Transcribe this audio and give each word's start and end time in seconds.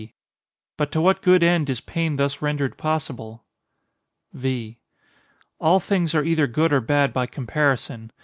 _But 0.77 0.91
to 0.93 0.99
what 0.99 1.21
good 1.21 1.43
end 1.43 1.69
is 1.69 1.79
pain 1.79 2.15
thus 2.15 2.41
rendered 2.41 2.75
possible? 2.75 3.45
V. 4.33 4.79
All 5.59 5.79
things 5.79 6.15
are 6.15 6.23
either 6.23 6.47
good 6.47 6.73
or 6.73 6.81
bad 6.81 7.13
by 7.13 7.27
comparison. 7.27 8.11